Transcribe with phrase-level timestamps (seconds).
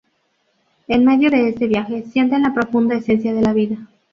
[0.87, 3.87] En medio de este viaje, sienten la profunda esencia de la vida.